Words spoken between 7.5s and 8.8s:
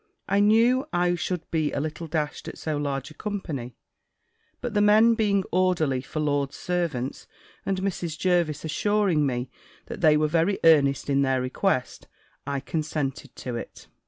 and Mrs. Jervis